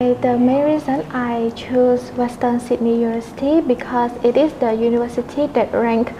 [0.00, 6.12] The main reason I choose Western Sydney University because it is the university that rank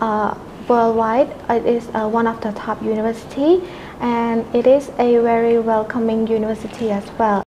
[0.00, 0.34] uh,
[0.66, 1.28] worldwide.
[1.50, 3.60] It is uh, one of the top university
[4.00, 7.44] and it is a very welcoming university as well.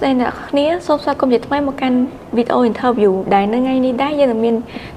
[0.00, 1.98] សួស្តីអ្នកគ្នាសូមស្វាគមន៍ជាថ្មីមកកាន់
[2.36, 4.54] វីដេអូ interview ដែលនៅថ្ងៃនេះដែរយើងនឹងមាន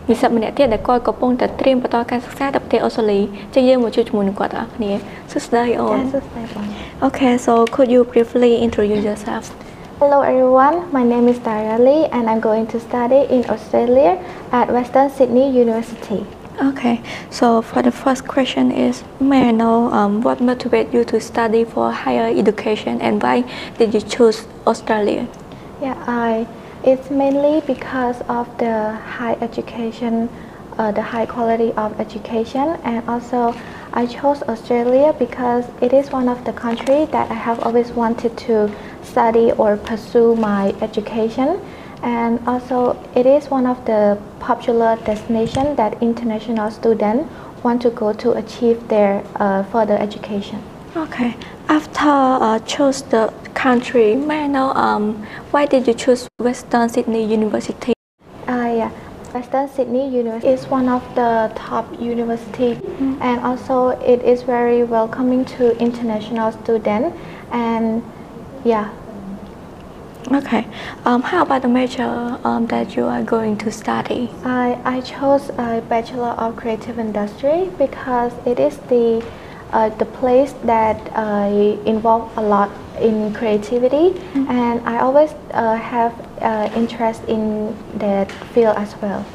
[0.09, 3.19] និស្សិតម្នាក់ទៀតដែលគាត់កំពុងតែត្រៀមបន្តការសិក្សាទៅប្រទេសអូស្ត្រាលី
[3.53, 4.91] ចឹងយើងមកជួបជាមួយនឹងគាត់ទាំងអស់គ្នា
[5.31, 6.65] សួស្តីអូនចាសួស្តីបង
[7.07, 9.43] Okay so could you briefly introduce yourself
[9.99, 14.11] Hello everyone, my name is Daria Lee and I'm going to study in Australia
[14.59, 16.21] at Western Sydney University.
[16.61, 21.19] Okay so for the first question is may I know um, what motivated you to
[21.19, 23.41] study for higher education and why
[23.77, 25.27] did you choose Australia?
[25.81, 26.47] Yeah, I
[26.83, 30.29] it's mainly because of the high education,
[30.77, 33.55] uh, the high quality of education, and also
[33.93, 38.37] I chose Australia because it is one of the country that I have always wanted
[38.49, 38.69] to
[39.01, 41.61] study or pursue my education,
[42.03, 47.27] and also it is one of the popular destination that international students
[47.63, 50.61] want to go to achieve their uh, further education.
[50.95, 51.35] Okay.
[51.69, 57.25] After uh, choose the country, may I know um, why did you choose Western Sydney
[57.25, 57.93] University?
[58.47, 58.91] Uh, yeah.
[59.33, 62.79] Western Sydney University is one of the top university
[63.19, 67.17] and also it is very welcoming to international students
[67.51, 68.03] and
[68.63, 68.93] yeah
[70.31, 70.65] Okay.
[71.05, 74.29] Um, how about the major um, that you are going to study?
[74.43, 79.23] I, I chose a Bachelor of Creative Industry because it is the
[79.71, 81.49] uh, the place that uh,
[81.85, 82.69] involve a lot
[83.01, 89.25] in creativity and I always uh, have uh, interest in that field as well.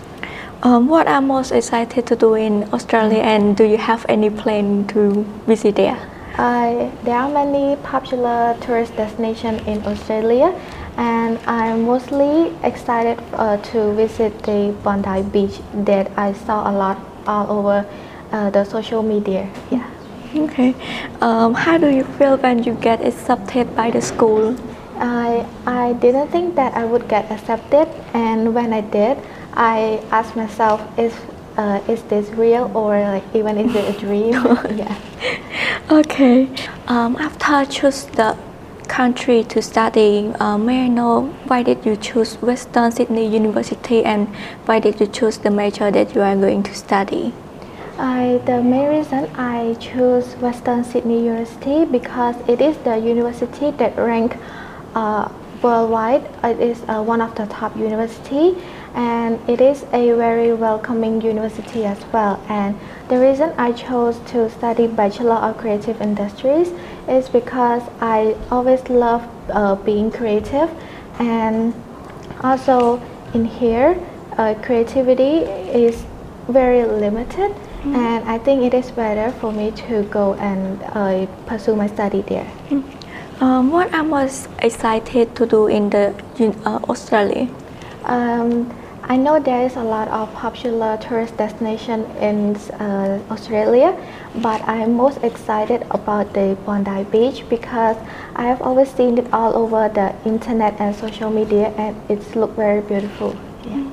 [0.62, 4.86] Um, what are most excited to do in Australia, and do you have any plan
[4.88, 5.98] to visit there?
[6.36, 10.54] I, there are many popular tourist destinations in Australia,
[10.98, 16.98] and I'm mostly excited uh, to visit the Bondi Beach that I saw a lot
[17.26, 17.86] all over
[18.32, 19.48] uh, the social media.
[19.70, 19.88] Yeah.
[20.34, 20.74] Okay.
[21.22, 24.56] Um, how do you feel when you get accepted by the school?
[24.96, 29.16] I, I didn't think that I would get accepted, and when I did,
[29.54, 31.14] I asked myself, is,
[31.56, 34.32] uh, is this real or like even is it a dream?
[34.76, 34.98] yeah.
[35.90, 36.50] Okay.
[36.86, 38.36] Um, after choose the
[38.88, 44.26] country to study, uh, may I know why did you choose Western Sydney University and
[44.66, 47.32] why did you choose the major that you are going to study?
[47.98, 53.96] I, the main reason I choose Western Sydney University because it is the university that
[53.96, 54.36] rank
[54.94, 55.28] uh,
[55.62, 56.24] worldwide.
[56.44, 58.56] It is uh, one of the top university
[58.98, 62.42] and it is a very welcoming university as well.
[62.48, 62.76] And
[63.08, 66.72] the reason I chose to study Bachelor of Creative Industries
[67.08, 70.68] is because I always love uh, being creative
[71.20, 71.72] and
[72.40, 73.00] also
[73.34, 73.96] in here
[74.36, 75.46] uh, creativity
[75.86, 76.04] is
[76.48, 77.54] very limited
[77.84, 82.22] and I think it is better for me to go and uh, pursue my study
[82.22, 82.50] there.
[83.40, 87.48] Um, what are most excited to do in the in, uh, Australia?
[88.02, 88.68] Um,
[89.10, 93.96] I know there is a lot of popular tourist destination in uh, Australia,
[94.42, 97.96] but I am most excited about the Bondi Beach because
[98.36, 102.54] I have always seen it all over the internet and social media, and it's look
[102.54, 103.34] very beautiful.
[103.64, 103.88] Yeah.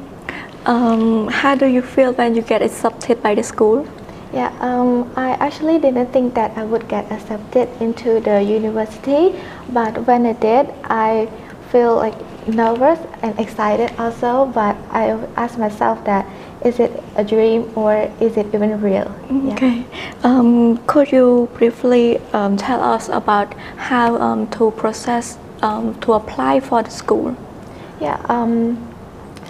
[0.65, 3.87] Um, how do you feel when you get accepted by the school?
[4.33, 9.39] Yeah, um, I actually didn't think that I would get accepted into the university,
[9.69, 11.29] but when I did, I
[11.75, 12.15] feel like
[12.47, 14.45] nervous and excited also.
[14.45, 16.23] But I asked myself that
[16.63, 19.11] is it a dream or is it even real?
[19.29, 19.53] Yeah.
[19.53, 19.85] Okay.
[20.23, 26.61] Um, could you briefly um, tell us about how um, to process um, to apply
[26.61, 27.35] for the school?
[27.99, 28.23] Yeah.
[28.29, 28.55] Um,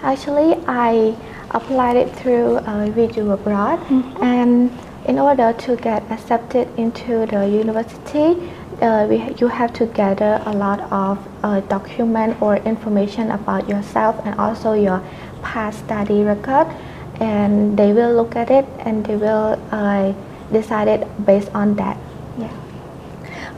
[0.02, 1.16] actually, I
[1.50, 3.78] applied it through uh, Video Abroad,
[4.20, 4.70] and
[5.06, 8.34] in order to get accepted into the university,
[8.80, 14.20] uh, we, you have to gather a lot of uh, document or information about yourself
[14.24, 15.02] and also your
[15.42, 16.66] past study record,
[17.20, 20.12] and they will look at it and they will uh,
[20.52, 21.96] decide it based on that.
[22.38, 22.52] Yeah.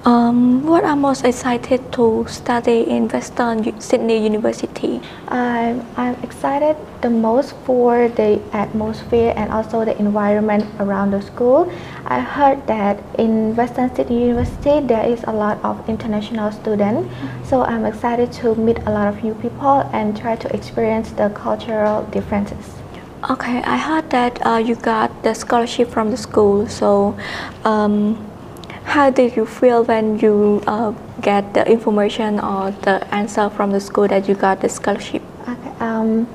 [0.05, 5.01] Um, what are most excited to study in Western U- Sydney University?
[5.27, 11.71] I'm, I'm excited the most for the atmosphere and also the environment around the school.
[12.07, 17.11] I heard that in Western Sydney University there is a lot of international students,
[17.45, 21.29] so I'm excited to meet a lot of new people and try to experience the
[21.31, 22.79] cultural differences.
[23.29, 26.69] Okay, I heard that uh, you got the scholarship from the school.
[26.69, 27.19] So,
[27.65, 28.28] um,
[28.89, 33.81] how did you feel when you uh, get the information or the answer from the
[33.81, 35.23] school that you got the scholarship?
[35.47, 36.27] Okay, um,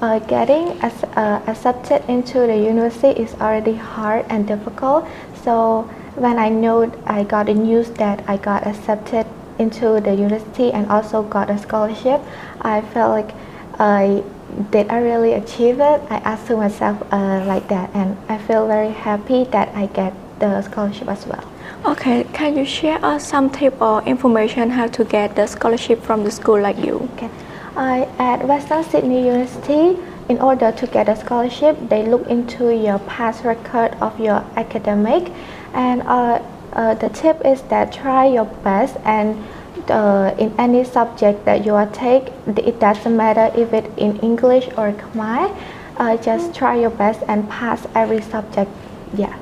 [0.00, 5.06] uh, getting as, uh, accepted into the university is already hard and difficult.
[5.44, 5.82] So
[6.16, 9.26] when I know I got the news that I got accepted
[9.58, 12.22] into the university and also got a scholarship,
[12.62, 13.34] I felt like
[13.78, 14.24] I
[14.70, 16.00] did I really achieve it?
[16.10, 20.12] I asked to myself uh, like that, and I feel very happy that I get
[20.40, 21.44] the scholarship as well.
[21.86, 26.24] Okay, can you share us some tip or information how to get the scholarship from
[26.24, 27.08] the school like you?
[27.14, 27.30] Okay.
[27.76, 29.96] I at Western Sydney University,
[30.28, 35.30] in order to get a scholarship, they look into your past record of your academic,
[35.72, 36.42] and uh,
[36.72, 39.42] uh, the tip is that try your best and
[39.88, 44.68] uh, in any subject that you are take, it doesn't matter if it in English
[44.76, 45.56] or Khmer,
[45.96, 48.70] uh, just try your best and pass every subject.
[49.14, 49.36] Yeah.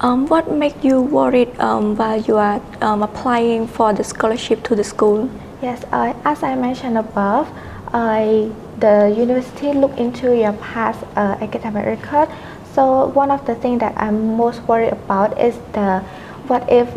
[0.00, 4.76] Um, what make you worried um, while you are um, applying for the scholarship to
[4.76, 5.30] the school?
[5.62, 7.48] Yes, uh, as I mentioned above,
[7.94, 12.28] I, the university look into your past uh, academic record.
[12.74, 16.00] So one of the things that I'm most worried about is the
[16.46, 16.92] what if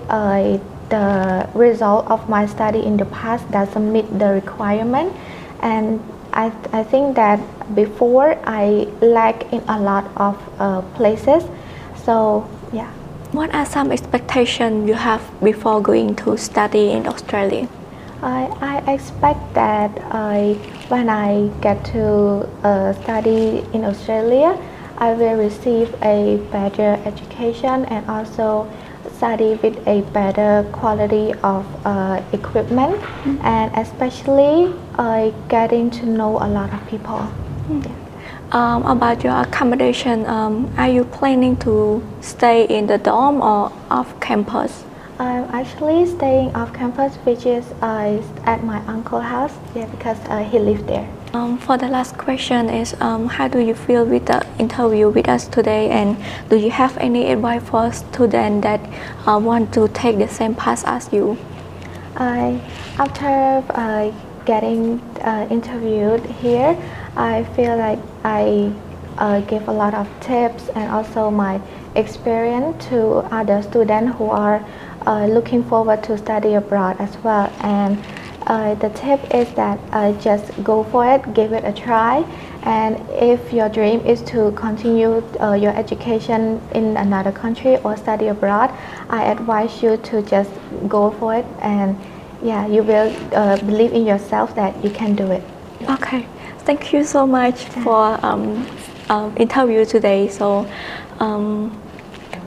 [0.90, 5.16] the result of my study in the past doesn't meet the requirement,
[5.62, 6.04] and
[6.34, 7.40] I, I think that
[7.75, 11.45] before I lack in a lot of uh, places.
[12.04, 12.92] So yeah.
[13.31, 17.68] What are some expectations you have before going to study in Australia?
[18.21, 20.54] I, I expect that I,
[20.89, 24.57] when I get to uh, study in Australia,
[24.98, 28.68] I will receive a better education and also
[29.16, 33.45] study with a better quality of uh, equipment Mm-hmm.
[33.45, 37.27] and especially uh, getting to know a lot of people.
[37.69, 38.08] Yeah.
[38.51, 44.19] Um, about your accommodation, um, are you planning to stay in the dorm or off
[44.19, 44.84] campus?
[45.19, 50.44] I'm actually staying off campus, which is uh, at my uncle's house, yeah, because uh,
[50.44, 51.07] he lives there.
[51.34, 55.30] Um, for the last question is, um, how do you feel with the interview with
[55.30, 56.18] us today, and
[56.50, 58.81] do you have any advice for students that
[59.28, 61.38] uh, want to take the same path as you?
[62.16, 62.60] I,
[62.98, 63.28] after
[63.75, 64.12] uh,
[64.50, 66.75] getting uh, interviewed here,
[67.16, 68.74] I feel like I
[69.19, 71.62] uh, give a lot of tips and also my
[71.96, 73.00] experience to
[73.40, 74.66] other students who are
[75.06, 77.46] uh, looking forward to study abroad as well.
[77.62, 78.00] And
[78.48, 82.25] uh, the tip is that uh, just go for it, give it a try.
[82.63, 88.28] And if your dream is to continue uh, your education in another country or study
[88.30, 88.72] abroad,
[89.10, 90.50] I advise you to just
[90.88, 91.95] go for it and
[92.44, 95.44] yeah, you will uh, believe in yourself that you can do it.
[95.89, 96.25] Okay,
[96.59, 98.68] thank you so much for um,
[99.09, 100.27] um, interview today.
[100.27, 100.68] So
[101.19, 101.71] um,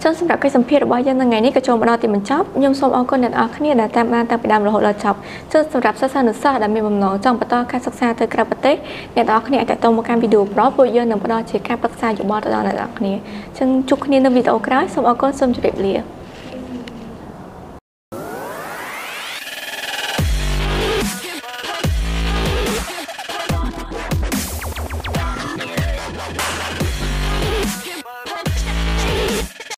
[0.02, 5.18] ចឹងសម្រាប់កិច្ចសម្ភាសន៍របស់យើងនៅថ្ងៃនេះក៏ចូលមកដល់ទីបញ្ចប់ខ្ញុំសូមអរគុណអ្នកនរគ្នាដែលតាមដានតាំងពីដើមរហូតដល់ចប់
[5.52, 8.76] ចឹងសម្រាប់សិស្សានុសិស្សដែលមានបំណងចង់បន្តការសិក្សាទៅក្រៅប្រទេស
[9.16, 13.12] អ្នកនរគ្នាអាចតាក់ទងមកកាន់វីដេអូប្រុសពួកយើងនឹងផ្ដល់ជាការប្រឹក្សាយោបល់ទៅដល់អ្នកនរគ្នា
[13.58, 15.94] ចឹងជួបគ្នានៅវីដេអូក្រោយសូមអរគុណសូមជម្រាបលា